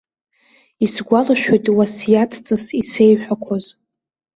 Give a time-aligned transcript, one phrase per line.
[0.83, 3.65] Исгәалашәоит уасиаҭҵас исеиҳәақәоз.